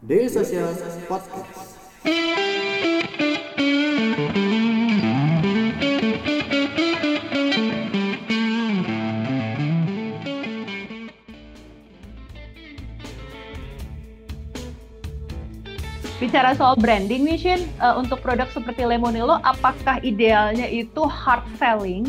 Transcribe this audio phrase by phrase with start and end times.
[0.00, 0.72] Daily Social
[1.04, 1.76] Podcast.
[16.16, 22.08] Bicara soal branding nih Shin, uh, untuk produk seperti Lemonilo, apakah idealnya itu hard selling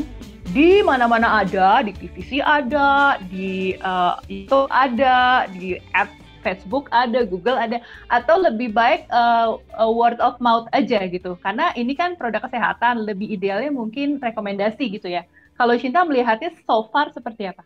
[0.56, 7.56] di mana-mana ada, di TVC ada, di uh, itu ada, di app Facebook ada, Google
[7.56, 7.80] ada,
[8.10, 9.56] atau lebih baik uh,
[9.88, 11.38] word of mouth aja gitu.
[11.40, 15.24] Karena ini kan produk kesehatan, lebih idealnya mungkin rekomendasi gitu ya.
[15.56, 17.62] Kalau Cinta melihatnya so far seperti apa?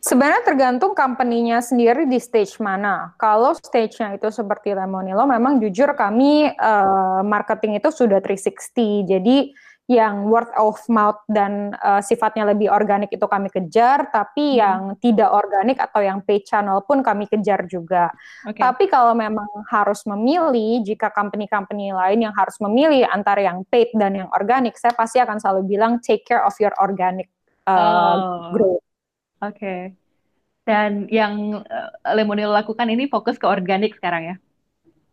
[0.00, 3.12] Sebenarnya tergantung company-nya sendiri di stage mana.
[3.20, 9.04] Kalau stage-nya itu seperti Lemonilo, memang jujur kami uh, marketing itu sudah 360.
[9.04, 9.52] Jadi
[9.90, 14.60] yang word of mouth dan uh, sifatnya lebih organik itu kami kejar, tapi hmm.
[14.62, 18.14] yang tidak organik atau yang paid channel pun kami kejar juga.
[18.46, 18.62] Okay.
[18.62, 24.14] Tapi kalau memang harus memilih, jika company-company lain yang harus memilih antara yang paid dan
[24.14, 27.26] yang organik, saya pasti akan selalu bilang take care of your organic
[27.66, 28.54] uh, oh.
[28.54, 28.86] growth.
[29.42, 29.58] Oke.
[29.58, 29.80] Okay.
[30.62, 34.36] Dan yang uh, Lemonil lakukan ini fokus ke organik sekarang ya?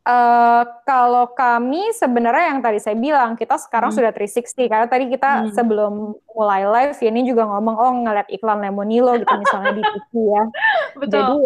[0.07, 3.99] Uh, kalau kami sebenarnya yang tadi saya bilang kita sekarang hmm.
[3.99, 5.51] sudah 360 karena tadi kita hmm.
[5.51, 10.11] sebelum mulai live ya ini juga ngomong oh ngeliat iklan Lemonilo gitu misalnya di TV
[10.31, 10.43] ya.
[11.03, 11.11] Betul.
[11.11, 11.37] Jadi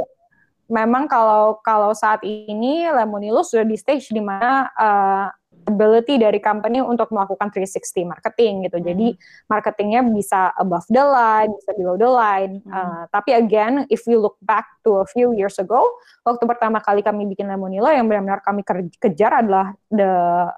[0.70, 5.26] memang kalau kalau saat ini Lemonilo sudah di stage di mana uh,
[5.68, 8.78] ability dari company untuk melakukan 360 marketing gitu.
[8.82, 8.88] Hmm.
[8.88, 9.08] Jadi
[9.50, 12.54] marketingnya bisa above the line, bisa below the line.
[12.66, 12.74] Hmm.
[12.74, 15.82] Uh, tapi again, if we look back to a few years ago,
[16.26, 18.66] waktu pertama kali kami bikin Lemonilo, yang benar-benar kami
[18.98, 20.12] kejar adalah the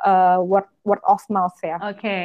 [0.04, 1.80] uh, word word of mouth ya.
[1.84, 2.00] Oke.
[2.00, 2.24] Okay.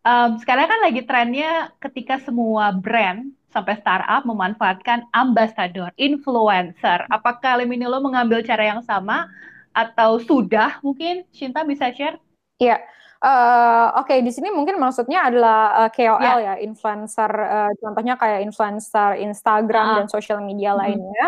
[0.00, 7.04] Um, sekarang kan lagi trennya ketika semua brand sampai startup memanfaatkan ambassador, influencer.
[7.10, 9.28] Apakah Lemonilo mengambil cara yang sama?
[9.70, 12.18] Atau sudah mungkin Cinta bisa share?
[12.60, 12.82] Iya.
[13.20, 16.38] Uh, Oke, okay, di sini mungkin maksudnya adalah uh, eh, KOL yeah.
[16.40, 17.28] ya, influencer.
[17.28, 19.96] Uh, contohnya kayak influencer Instagram uh.
[20.00, 20.80] dan sosial media hmm.
[20.80, 21.26] lainnya.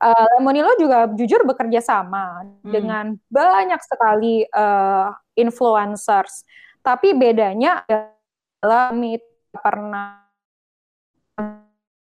[0.00, 2.72] Uh, Lemonilo juga jujur bekerja sama hmm.
[2.72, 6.44] dengan banyak sekali uh, influencers.
[6.84, 9.16] Tapi bedanya adalah kami
[9.52, 10.20] pernah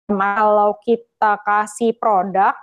[0.06, 2.54] kalau kita kasih produk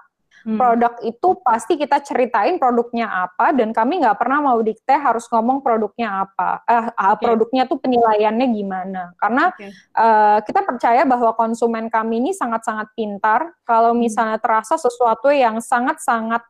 [0.42, 0.58] Hmm.
[0.58, 5.62] Produk itu pasti kita ceritain produknya apa dan kami nggak pernah mau dikte harus ngomong
[5.62, 6.62] produknya apa.
[6.66, 7.22] Eh, okay.
[7.22, 9.02] produknya tuh penilaiannya gimana?
[9.18, 9.70] Karena okay.
[9.94, 13.54] uh, eh, kita percaya bahwa konsumen kami ini sangat-sangat pintar.
[13.62, 14.02] Kalau hmm.
[14.02, 16.42] misalnya terasa sesuatu yang sangat-sangat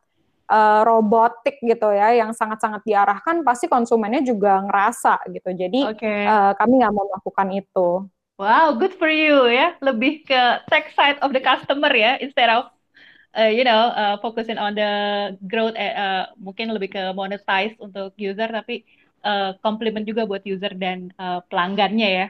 [0.49, 5.49] uh, robotik gitu ya, yang sangat-sangat diarahkan, pasti konsumennya juga ngerasa gitu.
[5.53, 6.25] Jadi okay.
[6.25, 7.89] uh, kami nggak mau melakukan itu.
[8.41, 9.77] Wow, good for you ya.
[9.77, 12.73] Lebih ke tech side of the customer ya, instead of
[13.37, 14.91] uh, you know uh, focusing on the
[15.49, 18.85] growth uh, uh, mungkin lebih ke monetize untuk user tapi
[19.25, 22.27] uh, complement juga buat user dan uh, pelanggannya ya.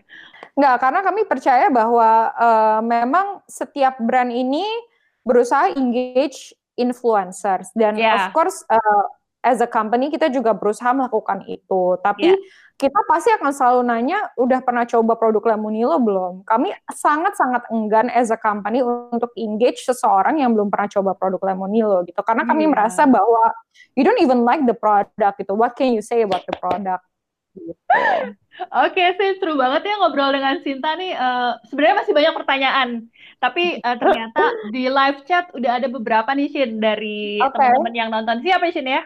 [0.53, 4.63] Enggak, karena kami percaya bahwa uh, memang setiap brand ini
[5.25, 8.29] berusaha engage influencers dan yeah.
[8.29, 9.05] of course uh,
[9.43, 11.99] as a company kita juga berusaha melakukan itu.
[11.99, 12.39] Tapi yeah.
[12.79, 16.33] kita pasti akan selalu nanya, udah pernah coba produk Lemonilo belum?
[16.47, 22.07] Kami sangat-sangat enggan as a company untuk engage seseorang yang belum pernah coba produk Lemonilo
[22.07, 22.23] gitu.
[22.23, 22.71] Karena kami yeah.
[22.71, 23.51] merasa bahwa
[23.99, 25.53] you don't even like the product gitu.
[25.53, 27.03] What can you say about the product?
[27.53, 27.75] Gitu.
[28.73, 31.13] Oke okay, sih seru banget ya ngobrol dengan Sinta nih.
[31.13, 32.89] Uh, Sebenarnya masih banyak pertanyaan,
[33.41, 37.49] tapi uh, ternyata di live chat udah ada beberapa nih Shin dari okay.
[37.53, 38.41] teman-teman yang nonton.
[38.45, 39.05] Siapa Shin ya?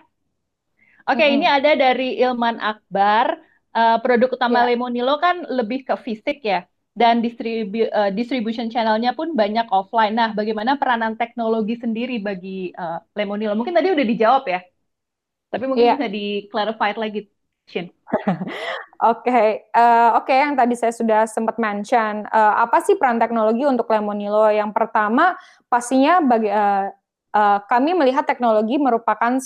[1.07, 1.35] Oke, okay, hmm.
[1.39, 3.39] ini ada dari Ilman Akbar.
[3.77, 4.73] Uh, produk utama yeah.
[4.73, 6.65] Lemonilo kan lebih ke fisik ya,
[6.97, 10.17] dan distribu uh, distribution channelnya pun banyak offline.
[10.17, 13.53] Nah, bagaimana peranan teknologi sendiri bagi uh, Lemonilo?
[13.53, 14.59] Mungkin tadi udah dijawab ya,
[15.53, 15.95] tapi mungkin yeah.
[15.95, 17.29] bisa di clarified lagi,
[17.69, 17.87] Shin.
[18.97, 19.69] Oke, okay.
[19.77, 23.85] uh, oke okay, yang tadi saya sudah sempat mention, uh, apa sih peran teknologi untuk
[23.93, 24.49] Lemonilo?
[24.49, 25.37] Yang pertama
[25.69, 26.89] pastinya bagi uh,
[27.37, 29.37] uh, kami melihat teknologi merupakan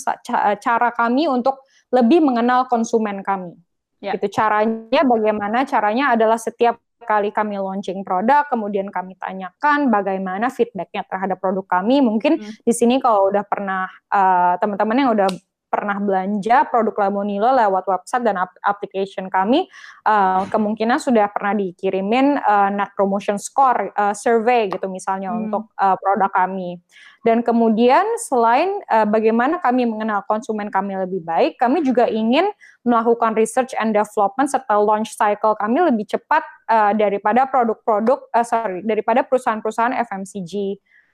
[0.56, 1.60] cara kami untuk
[1.92, 3.52] lebih mengenal konsumen kami.
[4.00, 4.16] Ya.
[4.16, 5.68] Itu caranya bagaimana?
[5.68, 12.00] Caranya adalah setiap kali kami launching produk, kemudian kami tanyakan bagaimana feedbacknya terhadap produk kami.
[12.00, 12.62] Mungkin hmm.
[12.64, 15.28] di sini kalau udah pernah uh, teman-teman yang udah
[15.72, 19.64] pernah belanja produk Lamonilo lewat website dan application kami,
[20.04, 25.48] uh, kemungkinan sudah pernah dikirimin uh, net promotion score uh, survey gitu misalnya hmm.
[25.48, 26.76] untuk uh, produk kami.
[27.24, 32.52] Dan kemudian selain uh, bagaimana kami mengenal konsumen kami lebih baik, kami juga ingin
[32.84, 38.82] melakukan research and development serta launch cycle kami lebih cepat uh, daripada produk-produk uh, sorry
[38.82, 40.52] daripada perusahaan-perusahaan FMCG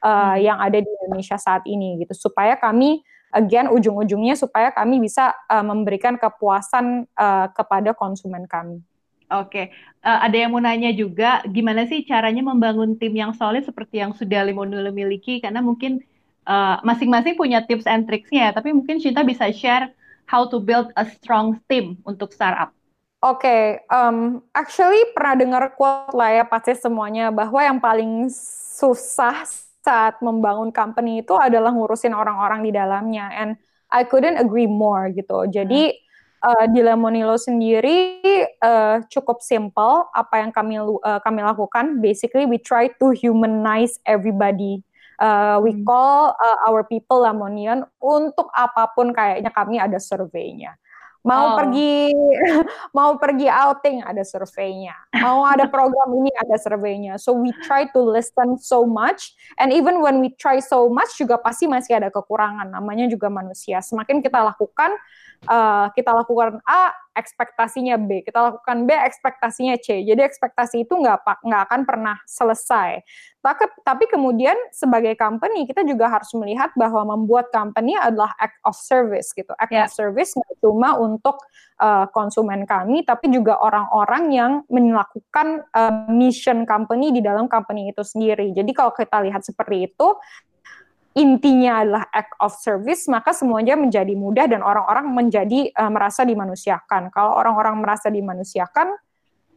[0.00, 0.36] uh, hmm.
[0.40, 5.64] yang ada di Indonesia saat ini gitu supaya kami again ujung-ujungnya supaya kami bisa uh,
[5.64, 8.80] memberikan kepuasan uh, kepada konsumen kami.
[9.28, 9.68] Oke,
[10.00, 14.16] uh, ada yang mau nanya juga, gimana sih caranya membangun tim yang solid seperti yang
[14.16, 15.44] sudah Limonule miliki?
[15.44, 16.00] Karena mungkin
[16.80, 19.92] masing-masing uh, punya tips and tricksnya, tapi mungkin Cinta bisa share
[20.24, 22.72] how to build a strong team untuk startup.
[23.18, 28.32] Oke, okay, um, actually pernah dengar quote lah ya pasti semuanya bahwa yang paling
[28.78, 29.44] susah
[29.82, 33.56] saat membangun company itu adalah ngurusin orang-orang di dalamnya, and
[33.88, 35.48] I couldn't agree more gitu.
[35.48, 36.44] Jadi hmm.
[36.44, 38.20] uh, di Lemonilo sendiri
[38.60, 42.02] uh, cukup simple apa yang kami uh, kami lakukan.
[42.04, 44.84] Basically, we try to humanize everybody.
[45.18, 45.82] Uh, we hmm.
[45.82, 50.78] call uh, our people Lemonian untuk apa pun kayaknya kami ada surveinya
[51.28, 51.56] mau oh.
[51.60, 52.08] pergi
[52.96, 54.96] mau pergi outing ada surveinya.
[55.20, 57.20] Mau ada program ini ada surveinya.
[57.20, 61.36] So we try to listen so much and even when we try so much juga
[61.36, 62.72] pasti masih ada kekurangan.
[62.72, 63.84] Namanya juga manusia.
[63.84, 64.96] Semakin kita lakukan
[65.46, 70.06] uh, kita lakukan A, ekspektasinya B, kita lakukan B, ekspektasinya C.
[70.06, 73.02] Jadi ekspektasi itu nggak nggak akan pernah selesai.
[73.38, 78.74] Tapi, tapi kemudian sebagai company kita juga harus melihat bahwa membuat company adalah act of
[78.74, 79.50] service gitu.
[79.58, 79.86] Act yeah.
[79.86, 81.38] of service nggak cuma untuk
[81.82, 88.02] uh, konsumen kami, tapi juga orang-orang yang melakukan uh, mission company di dalam company itu
[88.02, 88.50] sendiri.
[88.54, 90.06] Jadi kalau kita lihat seperti itu,
[91.18, 97.10] intinya adalah act of service, maka semuanya menjadi mudah dan orang-orang menjadi uh, merasa dimanusiakan.
[97.10, 98.94] Kalau orang-orang merasa dimanusiakan,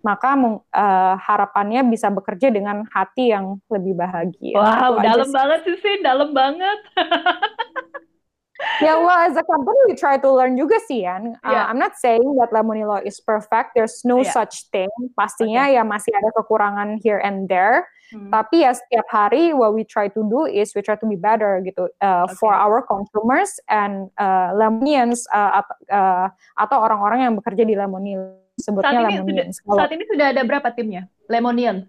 [0.02, 4.58] maka uh, harapannya bisa bekerja dengan hati yang lebih bahagia.
[4.58, 6.80] Wow, Itu dalam banget sih, dalam banget.
[8.81, 11.22] yeah, well, as a company, we try to learn juga sih, ya.
[11.46, 13.78] Uh, I'm not saying that Lemonilo is perfect.
[13.78, 14.34] There's no yeah.
[14.34, 14.90] such thing.
[15.13, 15.78] Pastinya okay.
[15.78, 17.86] ya masih ada kekurangan here and there.
[18.12, 18.28] Hmm.
[18.28, 21.63] Tapi ya setiap hari, what we try to do is we try to be better
[21.63, 22.36] gitu uh, okay.
[22.36, 26.28] for our consumers and uh, Lemonians uh, uh,
[26.60, 28.44] atau orang-orang yang bekerja di Lemonilo.
[28.60, 29.56] Sebutnya saat Lemonians.
[29.63, 31.08] Sudah, saat ini sudah ada berapa timnya?
[31.31, 31.88] Lemonians.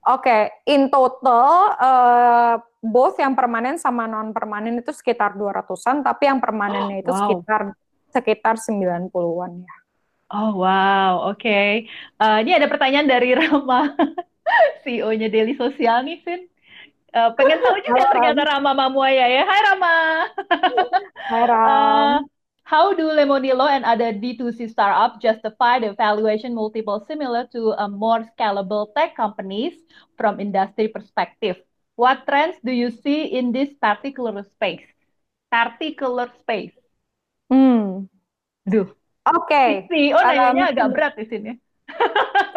[0.00, 0.42] Oke, okay.
[0.64, 7.04] in total uh, both yang permanen sama non permanen itu sekitar 200-an, tapi yang permanennya
[7.04, 7.20] itu wow.
[7.28, 7.62] sekitar
[8.08, 9.74] sekitar 90-an ya.
[10.30, 11.42] Oh wow, oke.
[11.42, 11.90] Okay.
[12.16, 13.92] Uh, ini ada pertanyaan dari Rama,
[14.84, 16.46] CEO-nya Daily Sosial nih, Sin.
[17.10, 19.42] Uh, pengen tahu juga Halo, ternyata Rama Mamuaya ya.
[19.42, 19.96] Hai Rama.
[21.30, 21.66] Hai Ram.
[21.66, 22.18] Uh,
[22.70, 28.22] How do Lemonilo and other D2C startups justify the valuation multiple similar to a more
[28.30, 29.74] scalable tech companies
[30.14, 31.58] from industry perspective?
[31.98, 34.86] What trends do you see in this particular space?
[35.50, 36.78] Particular space.
[37.50, 38.06] Hmm.
[38.70, 38.86] Duh.
[39.26, 39.50] Oke.
[39.50, 39.90] Okay.
[39.90, 41.58] CEO um, agak berat di sini.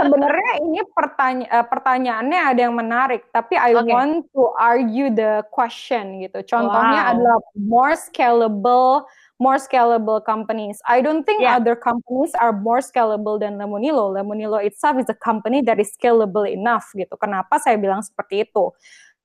[0.04, 3.88] Sebenarnya ini pertanya uh, pertanyaannya ada yang menarik, tapi I okay.
[3.88, 6.44] want to argue the question gitu.
[6.44, 7.12] Contohnya wow.
[7.16, 9.08] adalah more scalable
[9.42, 10.80] more scalable companies.
[10.88, 11.60] I don't think yeah.
[11.60, 14.16] other companies are more scalable than Lemonilo.
[14.16, 17.12] Lemonilo itself is a company that is scalable enough gitu.
[17.20, 18.72] Kenapa saya bilang seperti itu?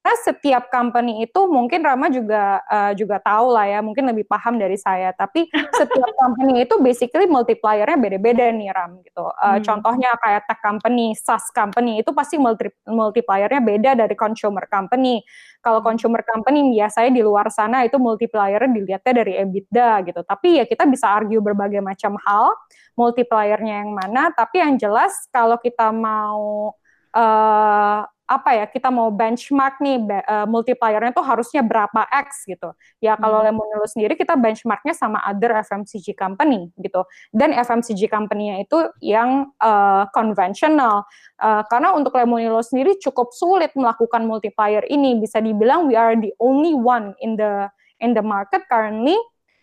[0.09, 4.57] Karena setiap company itu mungkin Rama juga uh, juga tahu lah ya, mungkin lebih paham
[4.57, 5.13] dari saya.
[5.13, 9.29] Tapi setiap company itu basically multipliernya beda-beda nih Ram gitu.
[9.37, 9.69] Uh, hmm.
[9.69, 15.21] Contohnya kayak tech company, SaaS company itu pasti multi multipliernya beda dari consumer company.
[15.61, 15.89] Kalau hmm.
[15.93, 20.25] consumer company biasanya di luar sana itu multipliernya dilihatnya dari EBITDA gitu.
[20.25, 22.57] Tapi ya kita bisa argue berbagai macam hal
[22.97, 24.33] multipliernya yang mana.
[24.33, 26.73] Tapi yang jelas kalau kita mau
[27.15, 32.77] uh, apa ya kita mau benchmark nih uh, multipliernya tuh harusnya berapa x gitu.
[33.01, 33.49] Ya kalau hmm.
[33.49, 37.09] Lemonilo sendiri kita benchmarknya sama other FMCG company gitu.
[37.33, 41.09] Dan FMCG company-nya itu yang uh, konvensional
[41.41, 45.17] uh, karena untuk Lemonilo sendiri cukup sulit melakukan multiplier ini.
[45.17, 47.73] Bisa dibilang we are the only one in the
[48.05, 49.17] in the market currently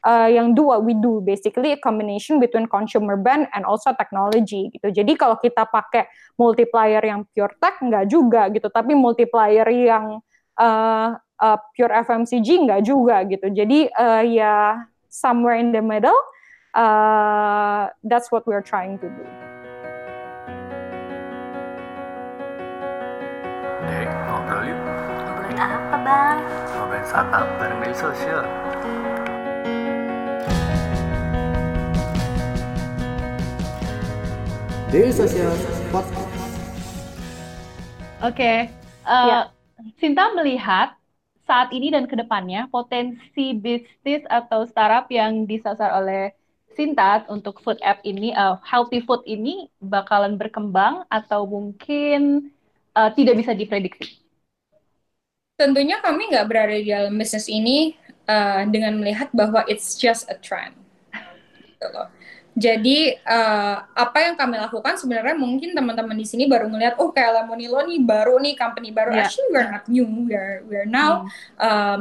[0.06, 4.70] uh, yang do what we do, basically a combination between consumer brand and also technology
[4.72, 4.94] gitu.
[4.94, 6.06] Jadi kalau kita pakai
[6.38, 10.22] multiplier yang pure tech nggak juga gitu, tapi multiplier yang
[10.62, 13.50] uh, uh, pure FMCG nggak juga gitu.
[13.50, 16.16] Jadi uh, ya somewhere in the middle,
[16.78, 19.26] uh, that's what we're trying to do.
[23.86, 24.80] Dek, ngobrol yuk.
[24.82, 26.38] Ngobrolin apa, Bang?
[26.74, 28.65] Ngobrolin startup bareng media sosial.
[34.94, 35.50] Daily Social
[35.90, 36.30] Podcast.
[38.22, 38.58] Oke, okay.
[39.02, 39.40] uh, ya.
[39.98, 40.94] Sinta melihat
[41.50, 46.38] saat ini dan ke depannya potensi bisnis atau startup yang disasar oleh
[46.78, 52.52] Sinta untuk food app ini, uh, healthy food ini bakalan berkembang atau mungkin
[52.94, 54.22] uh, tidak bisa diprediksi?
[55.58, 57.98] Tentunya kami nggak berada di dalam bisnis ini
[58.30, 60.78] uh, dengan melihat bahwa it's just a trend.
[61.64, 62.12] Gitu loh.
[62.56, 67.44] Jadi uh, apa yang kami lakukan sebenarnya mungkin teman-teman di sini baru ngelihat oh kayak
[67.44, 69.12] Lemonilo nih baru nih company baru.
[69.12, 69.28] Yeah.
[69.28, 70.08] Actually we're not new.
[70.08, 71.60] We're we're now hmm.
[71.60, 72.00] um,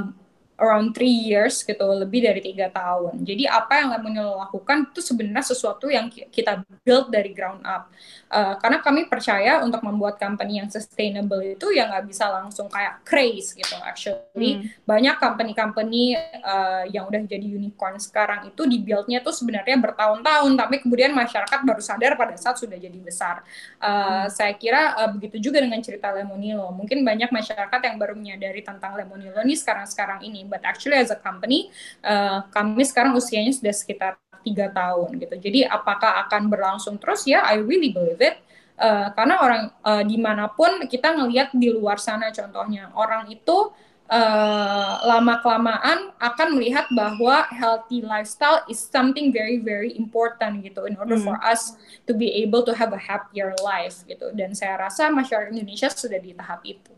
[0.55, 3.27] around three years gitu, lebih dari tiga tahun.
[3.27, 7.91] Jadi apa yang Lemonilo lakukan itu sebenarnya sesuatu yang kita build dari ground up.
[8.31, 13.03] Uh, karena kami percaya untuk membuat company yang sustainable itu ya nggak bisa langsung kayak
[13.03, 13.75] craze gitu.
[13.83, 14.87] Actually hmm.
[14.87, 20.83] banyak company-company uh, yang udah jadi unicorn sekarang itu di buildnya tuh sebenarnya bertahun-tahun, tapi
[20.87, 23.43] kemudian masyarakat baru sadar pada saat sudah jadi besar.
[23.83, 24.31] Uh, hmm.
[24.31, 26.71] Saya kira uh, begitu juga dengan cerita Lemonilo.
[26.71, 31.19] Mungkin banyak masyarakat yang baru menyadari tentang Lemonilo nih sekarang-sekarang ini but actually as a
[31.19, 31.73] company
[32.05, 34.13] uh, kami sekarang usianya sudah sekitar
[34.45, 35.35] tiga tahun gitu.
[35.41, 37.43] Jadi apakah akan berlangsung terus ya?
[37.49, 38.37] I really believe it.
[38.75, 43.71] Uh, karena orang uh, di mana pun kita ngelihat di luar sana contohnya orang itu
[44.11, 50.99] uh, lama kelamaan akan melihat bahwa healthy lifestyle is something very very important gitu in
[50.99, 51.23] order hmm.
[51.23, 55.55] for us to be able to have a happier life gitu dan saya rasa masyarakat
[55.55, 56.91] Indonesia sudah di tahap itu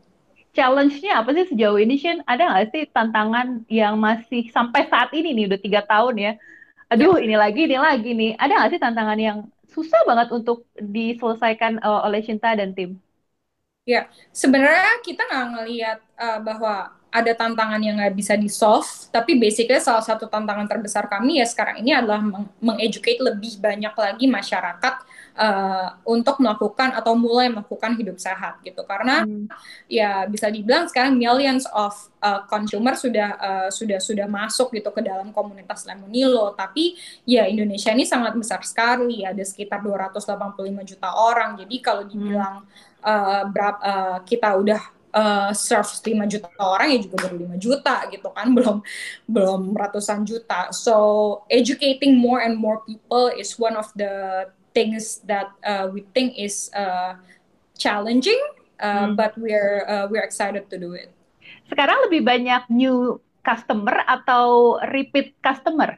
[0.56, 2.18] challenge-nya apa sih sejauh ini, Shin?
[2.24, 6.32] Ada nggak sih tantangan yang masih sampai saat ini nih, udah tiga tahun ya?
[6.92, 8.30] Aduh, ini lagi, ini lagi nih.
[8.40, 9.38] Ada nggak sih tantangan yang
[9.74, 12.96] susah banget untuk diselesaikan uh, oleh Shinta dan tim?
[13.86, 19.40] Ya, sebenarnya kita nggak ngelihat uh, bahwa ada tantangan yang nggak bisa di solve, tapi
[19.40, 22.20] basically salah satu tantangan terbesar kami ya sekarang ini adalah
[22.60, 24.94] mengeducate lebih banyak lagi masyarakat
[25.36, 29.46] uh, untuk melakukan atau mulai melakukan hidup sehat gitu karena hmm.
[29.86, 31.94] ya bisa dibilang sekarang millions of
[32.24, 36.96] uh, consumer sudah uh, sudah sudah masuk gitu ke dalam komunitas Lemonilo tapi
[37.28, 43.04] ya Indonesia ini sangat besar sekali ada sekitar 285 juta orang jadi kalau dibilang hmm.
[43.04, 47.96] uh, berapa uh, kita udah uh, serve 5 juta orang ya juga baru 5 juta
[48.12, 48.76] gitu kan belum
[49.24, 50.94] belum ratusan juta so
[51.48, 54.44] educating more and more people is one of the
[54.76, 57.16] things that uh, we think is uh,
[57.80, 58.36] challenging,
[58.84, 59.16] uh, hmm.
[59.16, 61.08] but we're uh, we're excited to do it.
[61.72, 65.96] Sekarang lebih banyak new customer atau repeat customer?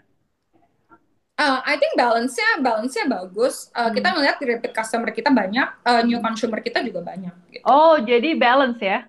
[1.39, 3.71] Uh, I think balance-nya balance-nya bagus.
[3.71, 3.95] Uh, hmm.
[3.95, 7.31] Kita ngelihat repeat customer kita banyak, uh, new consumer kita juga banyak.
[7.55, 7.63] Gitu.
[7.63, 9.07] Oh, jadi balance ya?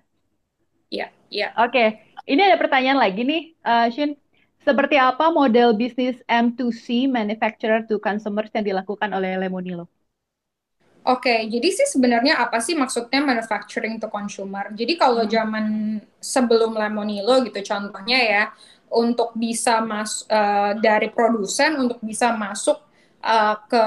[0.94, 1.40] Iya, yeah, iya.
[1.42, 1.50] Yeah.
[1.58, 1.88] Oke, okay.
[2.30, 4.14] ini ada pertanyaan lagi nih, uh, Shin.
[4.62, 9.90] Seperti apa model bisnis M2C manufacturer to consumers yang dilakukan oleh Lemonilo?
[11.00, 14.68] Oke, okay, jadi sih sebenarnya apa sih maksudnya manufacturing to consumer?
[14.70, 15.32] Jadi kalau hmm.
[15.32, 15.66] zaman
[16.22, 18.44] sebelum Lemonilo gitu contohnya ya,
[18.90, 22.90] untuk bisa masuk uh, dari produsen untuk bisa masuk
[23.22, 23.84] uh, ke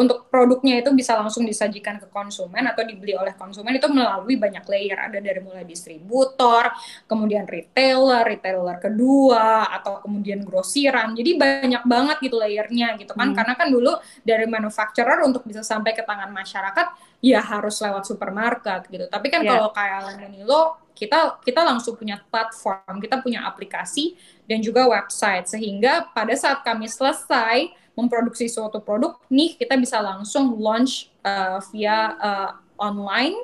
[0.00, 4.64] untuk produknya itu bisa langsung disajikan ke konsumen atau dibeli oleh konsumen itu melalui banyak
[4.66, 6.72] layer ada dari mulai distributor
[7.06, 13.36] kemudian retailer retailer kedua atau kemudian grosiran jadi banyak banget gitu layernya gitu kan hmm.
[13.36, 13.92] karena kan dulu
[14.24, 16.86] dari manufacturer untuk bisa sampai ke tangan masyarakat
[17.22, 19.54] ya harus lewat supermarket gitu tapi kan yeah.
[19.54, 26.12] kalau kayak Lemonilo kita kita langsung punya platform kita punya aplikasi dan juga website sehingga
[26.12, 32.50] pada saat kami selesai memproduksi suatu produk nih kita bisa langsung launch uh, via uh,
[32.80, 33.36] online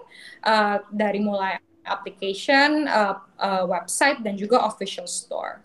[0.43, 5.65] uh, dari mulai application, uh, uh, website dan juga official store.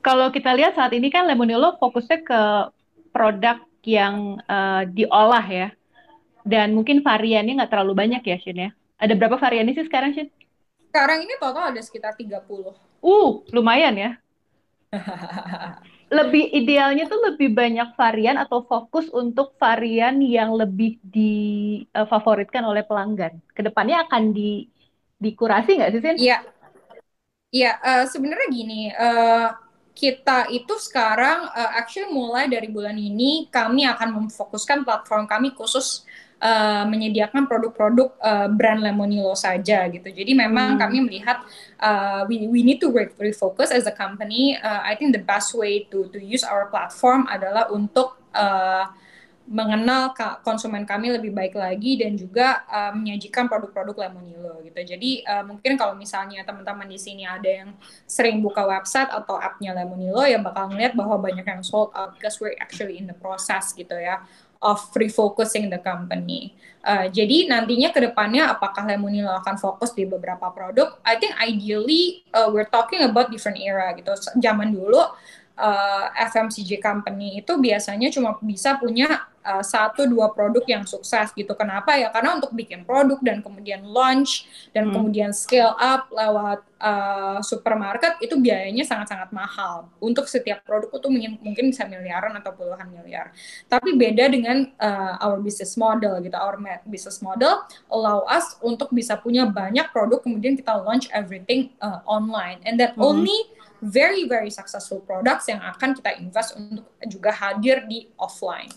[0.00, 2.42] Kalau kita lihat saat ini kan Lemonilo fokusnya ke
[3.12, 5.68] produk yang uh, diolah ya,
[6.46, 8.70] dan mungkin variannya nggak terlalu banyak ya, Shin ya.
[9.02, 10.30] Ada berapa variannya sih sekarang, Shin?
[10.92, 12.44] Sekarang ini total ada sekitar 30.
[13.00, 14.10] Uh, lumayan ya.
[16.12, 23.40] lebih idealnya tuh lebih banyak varian atau fokus untuk varian yang lebih difavoritkan oleh pelanggan.
[23.56, 24.68] Ke depannya akan di
[25.16, 26.16] dikurasi nggak sih, Sin?
[26.20, 26.38] Iya,
[27.48, 27.72] iya.
[27.80, 29.48] Uh, Sebenarnya gini, uh,
[29.96, 36.04] kita itu sekarang uh, actually mulai dari bulan ini kami akan memfokuskan platform kami khusus
[36.42, 40.10] uh, menyediakan produk-produk uh, brand Lemonilo saja gitu.
[40.10, 40.80] Jadi memang hmm.
[40.82, 41.38] kami melihat
[41.78, 44.58] uh, we we need to refocus as a company.
[44.58, 48.90] Uh, I think the best way to to use our platform adalah untuk uh,
[49.42, 50.14] mengenal
[50.46, 54.80] konsumen kami lebih baik lagi dan juga uh, menyajikan produk-produk Lemonilo gitu.
[54.94, 57.74] Jadi uh, mungkin kalau misalnya teman-teman di sini ada yang
[58.06, 62.38] sering buka website atau app-nya Lemonilo ya bakal ngeliat bahwa banyak yang sold out because
[62.38, 64.22] we're actually in the process gitu ya
[64.62, 66.54] of refocusing the company.
[66.82, 70.98] Uh, jadi nantinya ke depannya apakah Lemonilo akan fokus di beberapa produk?
[71.06, 74.10] I think ideally uh, we're talking about different era gitu.
[74.38, 74.98] Zaman dulu
[75.56, 81.52] uh, FMCG company itu biasanya cuma bisa punya uh, satu dua produk yang sukses gitu.
[81.52, 82.08] Kenapa ya?
[82.08, 84.94] Karena untuk bikin produk dan kemudian launch dan hmm.
[84.94, 89.90] kemudian scale up lewat uh, supermarket itu biayanya sangat-sangat mahal.
[89.98, 93.34] Untuk setiap produk itu mungkin mungkin bisa miliaran atau puluhan miliar.
[93.66, 96.34] Tapi beda dengan uh, our business model gitu.
[96.38, 96.56] Our
[96.88, 102.62] business model allow us untuk bisa punya banyak produk kemudian kita launch everything uh, online
[102.64, 103.04] and that hmm.
[103.04, 103.36] only
[103.82, 108.70] very very successful products yang akan kita invest untuk juga hadir di offline.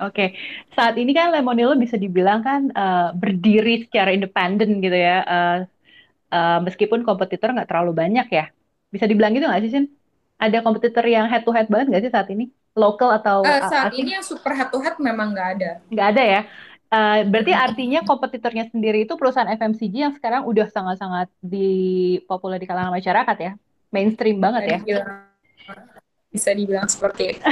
[0.00, 0.28] Oke, okay.
[0.72, 5.58] saat ini kan Lemonilo bisa dibilang kan uh, berdiri secara independen gitu ya, uh,
[6.32, 8.48] uh, meskipun kompetitor nggak terlalu banyak ya.
[8.88, 9.84] Bisa dibilang gitu nggak sih, Sin?
[10.40, 12.48] Ada kompetitor yang head to head banget nggak sih saat ini?
[12.72, 14.08] Lokal atau uh, saat asing?
[14.08, 15.70] ini yang super head to head memang nggak ada.
[15.92, 16.40] Nggak ada ya.
[16.90, 22.96] Uh, berarti artinya kompetitornya sendiri itu perusahaan FMCG yang sekarang udah sangat-sangat dipopuler di kalangan
[22.96, 23.52] masyarakat ya?
[23.94, 24.78] Mainstream banget ya.
[26.30, 27.42] Bisa dibilang seperti itu.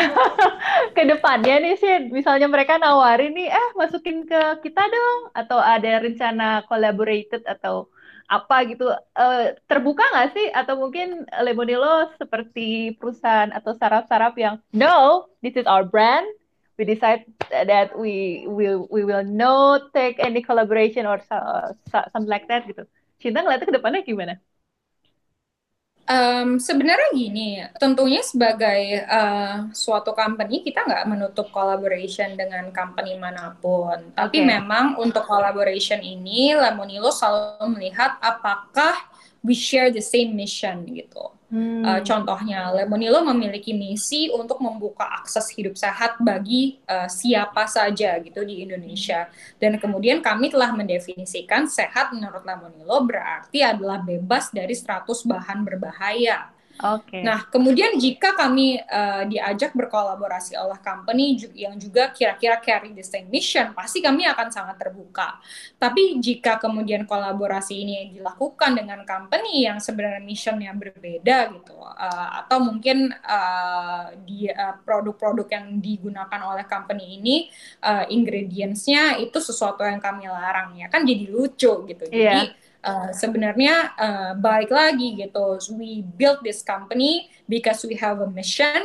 [0.97, 5.99] Ke depannya nih sih, misalnya mereka nawarin nih, eh masukin ke kita dong, atau ada
[5.99, 7.91] rencana collaborated atau
[8.31, 10.47] apa gitu, uh, terbuka nggak sih?
[10.55, 16.27] Atau mungkin Lemonilo seperti perusahaan atau saraf-saraf yang, no, this is our brand,
[16.79, 22.63] we decide that we will we will not take any collaboration or something like that
[22.71, 22.87] gitu.
[23.19, 24.39] Cinta ngeliatnya ke depannya gimana?
[26.09, 33.53] Um, sebenarnya gini, tentunya sebagai uh, suatu company kita nggak menutup collaboration dengan company mana
[33.61, 34.17] pun.
[34.17, 38.97] Tapi memang untuk collaboration ini Lemonilo selalu melihat apakah
[39.45, 41.38] we share the same mission gitu.
[41.49, 41.81] Hmm.
[41.81, 48.45] Uh, contohnya, Lemonilo memiliki misi untuk membuka akses hidup sehat bagi uh, siapa saja gitu
[48.45, 49.33] di Indonesia.
[49.57, 56.53] Dan kemudian kami telah mendefinisikan sehat menurut Lemonilo berarti adalah bebas dari 100 bahan berbahaya.
[56.79, 57.19] Oke.
[57.19, 57.23] Okay.
[57.27, 63.27] Nah, kemudian jika kami uh, diajak berkolaborasi oleh company yang juga kira-kira carry the same
[63.27, 65.43] mission, pasti kami akan sangat terbuka.
[65.75, 72.63] Tapi jika kemudian kolaborasi ini dilakukan dengan company yang sebenarnya missionnya berbeda gitu, uh, atau
[72.63, 77.37] mungkin uh, di uh, produk-produk yang digunakan oleh company ini
[77.83, 82.07] uh, ingredientsnya itu sesuatu yang kami larang ya, kan jadi lucu gitu.
[82.15, 82.47] Yeah.
[82.47, 88.29] Jadi uh, sebenarnya uh, balik lagi gitu we build this company because we have a
[88.31, 88.83] mission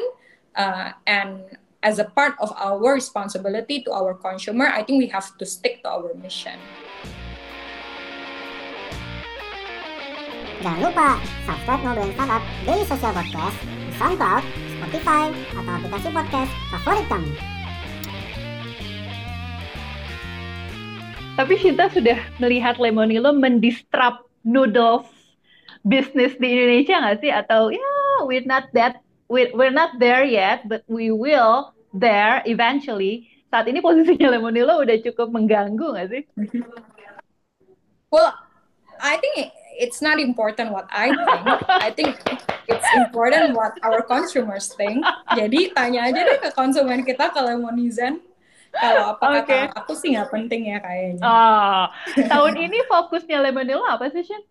[0.58, 1.41] uh, and
[1.84, 5.84] as a part of our responsibility to our consumer I think we have to stick
[5.84, 6.58] to our mission
[10.63, 14.43] Jangan lupa subscribe Ngobrolin Startup Daily Social Podcast di SoundCloud,
[14.79, 15.27] Spotify,
[15.60, 17.52] atau aplikasi podcast favorit kamu.
[21.33, 25.09] Tapi Shinta sudah melihat Lemonilo mendistrap noodles
[25.81, 27.31] bisnis di Indonesia nggak sih?
[27.33, 29.01] Atau ya yeah, we're not that
[29.33, 33.33] we're, we're not there yet, but we will there eventually.
[33.49, 36.21] Saat ini posisinya Lemonilo udah cukup mengganggu nggak sih?
[38.13, 38.29] Well,
[39.01, 39.49] I think
[39.81, 41.41] it's not important what I think.
[41.65, 42.13] I think
[42.69, 45.01] it's important what our consumers think.
[45.33, 48.21] Jadi tanya aja deh ke konsumen kita, ke Lemonizen
[48.73, 49.69] kalau apa okay.
[49.69, 51.21] kata aku sih nggak penting ya kayaknya.
[51.21, 51.83] Oh,
[52.31, 54.41] tahun ini fokusnya Lemonilo apa sih, Shin?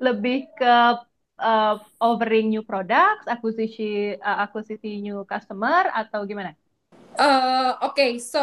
[0.00, 0.74] Lebih ke
[1.40, 6.56] uh, offering new products, akuisisi uh, akuisisi new customer atau gimana?
[7.20, 8.40] Uh, Oke, okay, so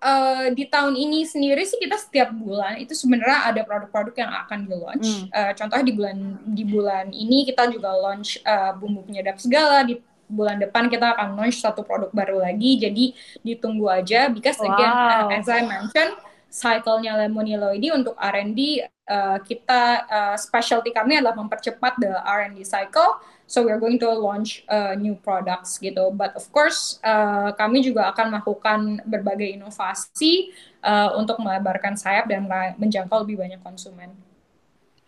[0.00, 4.58] uh, di tahun ini sendiri sih kita setiap bulan itu sebenarnya ada produk-produk yang akan
[4.64, 5.08] di launch.
[5.12, 5.26] Hmm.
[5.28, 10.00] Uh, contohnya di bulan di bulan ini kita juga launch uh, bumbu penyedap segala di
[10.34, 13.14] bulan depan kita akan launch satu produk baru lagi jadi
[13.46, 14.74] ditunggu aja because wow.
[14.74, 16.18] again uh, as I mentioned
[16.54, 23.18] cycle-nya Lemonilo ini untuk R&D uh, kita uh, specialty kami adalah mempercepat the R&D cycle
[23.50, 28.14] so we're going to launch uh, new products gitu but of course uh, kami juga
[28.14, 32.46] akan melakukan berbagai inovasi uh, untuk melebarkan sayap dan
[32.78, 34.12] menjangkau lebih banyak konsumen.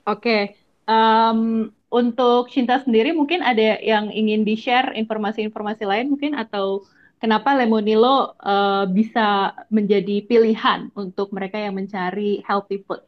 [0.06, 0.42] Oke, okay.
[0.86, 6.82] um, untuk Cinta sendiri mungkin ada yang ingin di-share informasi-informasi lain mungkin atau
[7.22, 13.02] kenapa Lemonilo uh, bisa menjadi pilihan untuk mereka yang mencari healthy food?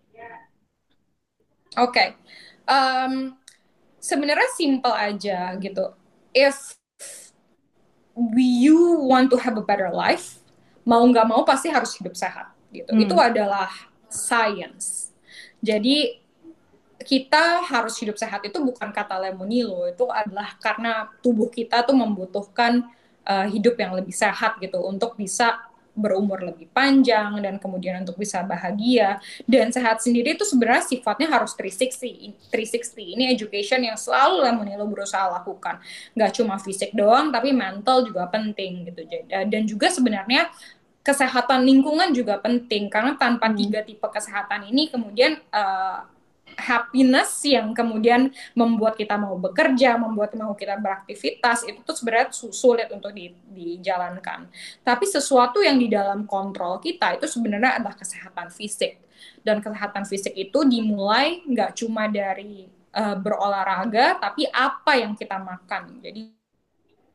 [1.77, 2.09] Oke, okay.
[2.67, 3.37] um,
[4.01, 5.95] sebenarnya simple aja gitu.
[6.33, 6.75] If
[8.35, 10.43] you want to have a better life,
[10.83, 12.91] mau nggak mau pasti harus hidup sehat gitu.
[12.91, 13.05] Hmm.
[13.05, 13.69] Itu adalah
[14.09, 15.13] science.
[15.61, 16.19] Jadi
[17.09, 22.85] kita harus hidup sehat itu bukan kata lemonilo, itu adalah karena tubuh kita tuh membutuhkan
[23.25, 25.57] uh, hidup yang lebih sehat gitu untuk bisa
[25.99, 29.19] berumur lebih panjang dan kemudian untuk bisa bahagia.
[29.49, 35.27] Dan sehat sendiri itu sebenarnya sifatnya harus 360 360 ini education yang selalu Lemonilo berusaha
[35.27, 35.83] lakukan.
[36.15, 39.03] Nggak cuma fisik doang tapi mental juga penting gitu.
[39.27, 40.53] Dan juga sebenarnya
[41.03, 42.87] kesehatan lingkungan juga penting.
[42.87, 46.07] Karena tanpa tiga tipe kesehatan ini kemudian uh,
[46.59, 52.91] happiness yang kemudian membuat kita mau bekerja, membuat mau kita beraktivitas itu tuh sebenarnya sulit
[52.91, 54.51] untuk di, dijalankan.
[54.83, 58.99] Tapi sesuatu yang di dalam kontrol kita itu sebenarnya adalah kesehatan fisik
[59.47, 66.03] dan kesehatan fisik itu dimulai nggak cuma dari uh, berolahraga, tapi apa yang kita makan.
[66.03, 66.35] Jadi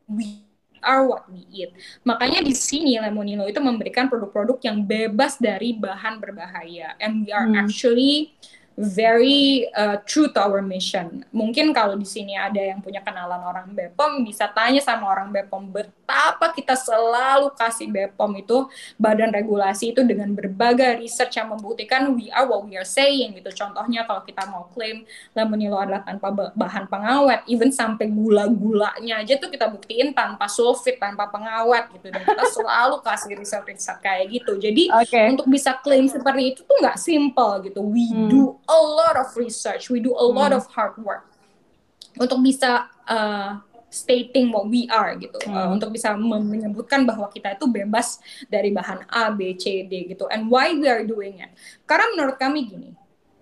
[0.08, 0.44] we
[0.84, 1.72] are what we eat.
[2.04, 7.00] Makanya di sini Lemonino itu memberikan produk-produk yang bebas dari bahan berbahaya.
[7.00, 7.60] And we are hmm.
[7.60, 8.36] actually
[8.74, 11.22] very uh, true to our mission.
[11.30, 15.70] Mungkin kalau di sini ada yang punya kenalan orang Bepom bisa tanya sama orang Bepom
[15.70, 18.66] betapa kita selalu kasih Bepom itu
[18.98, 23.54] badan regulasi itu dengan berbagai research yang membuktikan we are what we are saying gitu.
[23.54, 25.06] Contohnya kalau kita mau klaim
[25.38, 31.30] lemonilo adalah tanpa bahan pengawet, even sampai gula-gulanya aja tuh kita buktiin tanpa sulfit, tanpa
[31.30, 32.10] pengawet gitu.
[32.10, 34.58] Dan kita selalu kasih research-research kayak gitu.
[34.58, 35.30] Jadi okay.
[35.30, 37.86] untuk bisa klaim seperti itu tuh nggak simple gitu.
[37.86, 38.30] We hmm.
[38.34, 40.60] do a lot of research, we do a lot hmm.
[40.60, 41.28] of hard work
[42.20, 43.58] untuk bisa uh,
[43.90, 45.58] stating what we are gitu, uh, hmm.
[45.58, 48.18] uh, untuk bisa menyebutkan bahwa kita itu bebas
[48.50, 50.26] dari bahan A, B, C, D gitu.
[50.30, 51.54] And why we are doing it?
[51.86, 52.90] Karena menurut kami gini,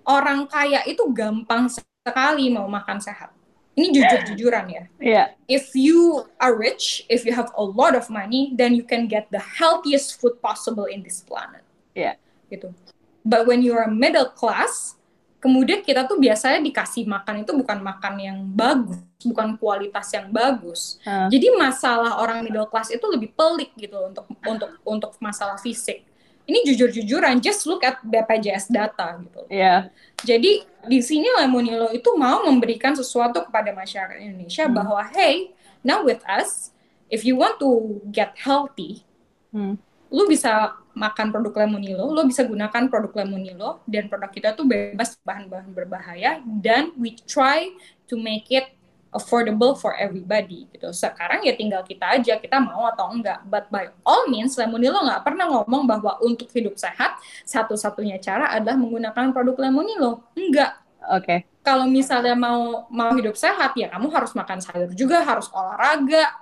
[0.08, 3.32] orang kaya itu gampang sekali mau makan sehat.
[3.72, 4.84] Ini jujur-jujuran ya.
[5.00, 5.28] Yeah.
[5.48, 9.32] If you are rich, if you have a lot of money, then you can get
[9.32, 11.64] the healthiest food possible in this planet.
[11.96, 12.20] Yeah.
[12.52, 12.76] Gitu.
[13.24, 15.00] But when you are middle class,
[15.42, 21.02] kemudian kita tuh biasanya dikasih makan itu bukan makan yang bagus, bukan kualitas yang bagus.
[21.04, 26.06] Jadi masalah orang middle class itu lebih pelik gitu untuk untuk untuk masalah fisik.
[26.46, 29.46] Ini jujur-jujuran, just look at BPJS data gitu.
[29.50, 29.94] Yeah.
[30.26, 34.74] Jadi di sini Lemonilo itu mau memberikan sesuatu kepada masyarakat Indonesia hmm.
[34.74, 35.54] bahwa hey,
[35.86, 36.74] now with us,
[37.14, 39.06] if you want to get healthy,
[39.54, 39.78] hmm.
[40.10, 45.18] lu bisa makan produk Lemonilo, lo bisa gunakan produk Lemonilo dan produk kita tuh bebas
[45.24, 47.72] bahan-bahan berbahaya dan we try
[48.06, 48.76] to make it
[49.12, 50.90] affordable for everybody gitu.
[50.96, 53.44] Sekarang ya tinggal kita aja kita mau atau enggak.
[53.46, 58.80] But by all means Lemonilo nggak pernah ngomong bahwa untuk hidup sehat satu-satunya cara adalah
[58.80, 60.24] menggunakan produk Lemonilo.
[60.34, 60.80] Enggak.
[61.12, 61.26] Oke.
[61.28, 61.40] Okay.
[61.62, 66.41] Kalau misalnya mau mau hidup sehat ya kamu harus makan sayur juga, harus olahraga,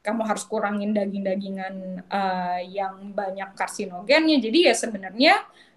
[0.00, 4.40] kamu harus kurangin daging-dagingan uh, yang banyak karsinogennya.
[4.40, 5.34] Jadi ya sebenarnya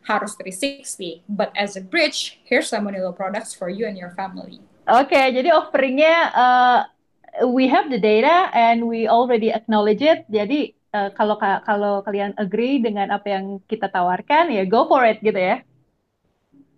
[0.07, 1.27] harus 360.
[1.27, 4.63] But as a bridge, here's Salmonello products for you and your family.
[4.83, 6.79] Oke, okay, jadi offeringnya uh,
[7.47, 10.27] we have the data and we already acknowledge it.
[10.27, 15.23] Jadi uh, kalau kalau kalian agree dengan apa yang kita tawarkan, ya go for it
[15.23, 15.63] gitu ya.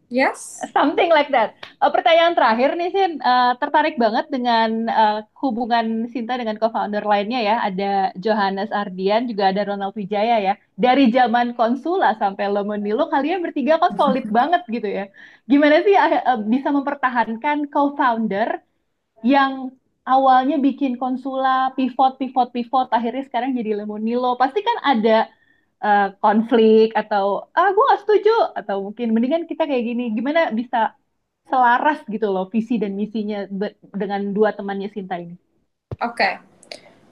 [0.09, 0.61] Yes.
[0.69, 1.57] Something like that.
[1.81, 3.11] Uh, pertanyaan terakhir nih, Sin.
[3.25, 7.55] Uh, tertarik banget dengan uh, hubungan Sinta dengan co-founder lainnya ya.
[7.65, 10.53] Ada Johannes Ardian, juga ada Ronald Wijaya ya.
[10.77, 15.09] Dari zaman Konsula sampai Lemonilo, kalian bertiga kok solid banget gitu ya.
[15.49, 18.61] Gimana sih uh, bisa mempertahankan co-founder
[19.25, 19.73] yang
[20.05, 24.37] awalnya bikin Konsula, pivot, pivot, pivot, akhirnya sekarang jadi Lemonilo.
[24.37, 25.25] Pasti kan ada
[25.81, 30.95] uh, konflik atau ah gue gak setuju atau mungkin mendingan kita kayak gini gimana bisa
[31.45, 33.45] selaras gitu loh visi dan misinya
[33.93, 35.37] dengan dua temannya Sinta ini.
[36.01, 36.15] Oke.
[36.17, 36.33] Okay.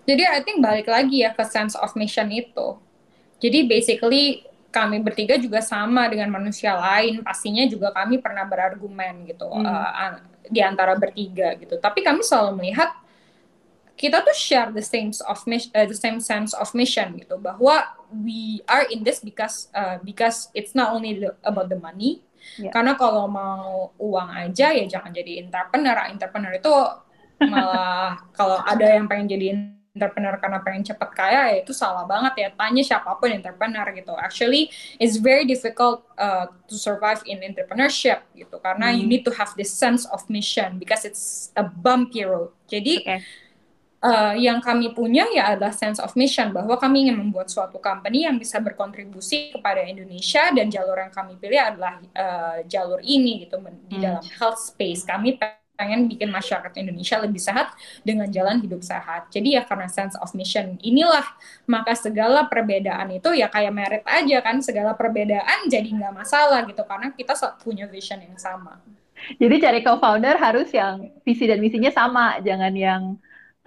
[0.03, 2.75] Jadi I think balik lagi ya ke sense of mission itu.
[3.39, 9.45] Jadi basically kami bertiga juga sama dengan manusia lain, pastinya juga kami pernah berargumen gitu
[9.45, 9.63] hmm.
[9.63, 10.17] uh,
[10.49, 11.77] di antara bertiga gitu.
[11.77, 12.89] Tapi kami selalu melihat
[13.93, 17.37] kita tuh share the same of mission, uh, the same sense of mission gitu.
[17.37, 22.25] Bahwa we are in this because uh, because it's not only the, about the money.
[22.59, 22.75] Yeah.
[22.75, 25.95] karena kalau mau uang aja ya jangan jadi entrepreneur.
[26.11, 26.73] Entrepreneur itu
[27.47, 29.47] malah kalau ada yang pengen jadi
[29.95, 32.49] entrepreneur karena pengen cepet kaya ya itu salah banget ya.
[32.51, 34.11] Tanya siapa pun entrepreneur gitu.
[34.19, 34.67] Actually
[34.99, 38.59] it's very difficult uh, to survive in entrepreneurship gitu.
[38.59, 38.95] Karena mm.
[38.99, 42.51] you need to have this sense of mission because it's a bumpy road.
[42.67, 43.23] Jadi okay
[44.03, 48.27] uh, yang kami punya ya adalah sense of mission bahwa kami ingin membuat suatu company
[48.27, 53.57] yang bisa berkontribusi kepada Indonesia dan jalur yang kami pilih adalah uh, jalur ini gitu
[53.87, 54.03] di hmm.
[54.03, 55.39] dalam health space kami
[55.73, 57.73] pengen bikin masyarakat Indonesia lebih sehat
[58.05, 59.33] dengan jalan hidup sehat.
[59.33, 61.25] Jadi ya karena sense of mission inilah
[61.65, 66.85] maka segala perbedaan itu ya kayak merit aja kan segala perbedaan jadi nggak masalah gitu
[66.85, 67.33] karena kita
[67.65, 68.77] punya vision yang sama.
[69.39, 73.01] Jadi cari co-founder harus yang visi dan misinya sama, jangan yang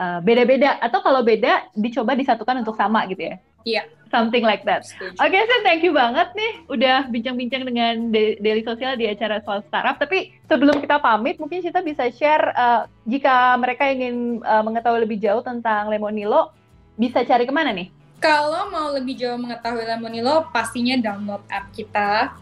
[0.00, 3.36] uh, beda-beda atau kalau beda dicoba disatukan untuk sama gitu ya.
[3.66, 3.82] Iya.
[4.14, 4.86] Something like that.
[5.18, 9.66] Oke, okay, thank you banget nih udah bincang-bincang dengan De- Daily Sosial di acara soal
[9.66, 9.98] startup.
[9.98, 15.18] Tapi sebelum kita pamit, mungkin kita bisa share uh, jika mereka ingin uh, mengetahui lebih
[15.18, 16.54] jauh tentang Lemonilo,
[16.94, 17.90] bisa cari ke mana nih?
[18.22, 22.38] Kalau mau lebih jauh mengetahui Lemonilo, pastinya download app kita,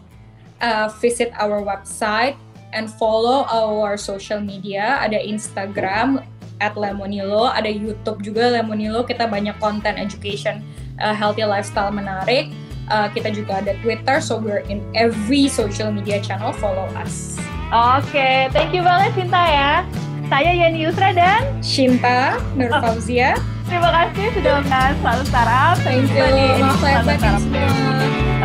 [0.61, 2.37] uh, visit our website,
[2.77, 5.01] and follow our social media.
[5.01, 6.21] Ada Instagram
[6.59, 9.03] at Lemonilo, ada YouTube juga Lemonilo.
[9.03, 10.63] Kita banyak konten education,
[10.99, 12.51] uh, healthy lifestyle menarik.
[12.85, 16.53] Uh, kita juga ada Twitter, so we're in every social media channel.
[16.53, 17.41] Follow us.
[17.73, 19.71] Oke, okay, thank you banget Cinta ya.
[20.29, 23.37] Saya Yani Yusra dan Shinta Nur Fauzia.
[23.37, 23.55] Oh.
[23.65, 25.77] Terima kasih sudah membahas selalu startup.
[25.81, 26.61] Thank you.
[26.61, 27.69] Maaf lahir batin semua.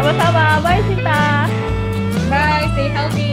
[0.01, 0.45] Sama-sama.
[0.65, 1.23] Bye Cinta.
[2.33, 2.65] Bye.
[2.73, 3.33] Stay healthy.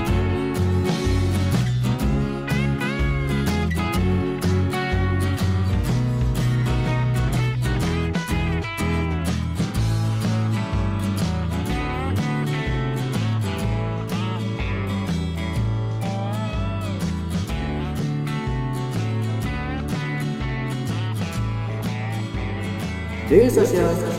[23.31, 24.10] Daily Social Podcast.